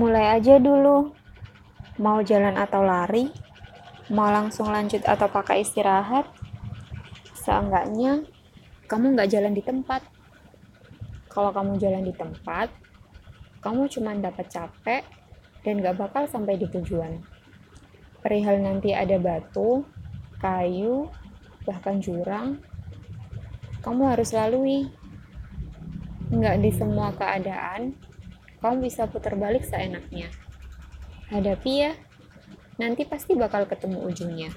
Mulai 0.00 0.40
aja 0.40 0.56
dulu. 0.56 1.12
Mau 2.00 2.24
jalan 2.24 2.56
atau 2.56 2.80
lari? 2.80 3.28
Mau 4.08 4.32
langsung 4.32 4.72
lanjut 4.72 5.04
atau 5.04 5.28
pakai 5.28 5.60
istirahat? 5.60 6.24
Seenggaknya, 7.36 8.24
kamu 8.88 9.12
nggak 9.12 9.28
jalan 9.28 9.52
di 9.52 9.60
tempat. 9.60 10.00
Kalau 11.28 11.52
kamu 11.52 11.76
jalan 11.76 12.08
di 12.08 12.16
tempat, 12.16 12.72
kamu 13.60 13.92
cuma 13.92 14.16
dapat 14.16 14.48
capek 14.48 15.04
dan 15.68 15.84
nggak 15.84 16.00
bakal 16.00 16.24
sampai 16.24 16.56
di 16.56 16.64
tujuan. 16.72 17.20
Perihal 18.24 18.56
nanti 18.64 18.96
ada 18.96 19.20
batu, 19.20 19.84
kayu, 20.40 21.12
bahkan 21.68 22.00
jurang, 22.00 22.56
kamu 23.84 24.16
harus 24.16 24.32
lalui. 24.32 24.88
Nggak 26.32 26.56
di 26.64 26.72
semua 26.72 27.12
keadaan, 27.12 28.00
kamu 28.60 28.86
bisa 28.86 29.08
putar 29.08 29.34
balik 29.36 29.64
seenaknya. 29.64 30.28
Hadapi 31.32 31.72
ya, 31.72 31.92
nanti 32.76 33.08
pasti 33.08 33.36
bakal 33.36 33.64
ketemu 33.66 34.04
ujungnya. 34.04 34.50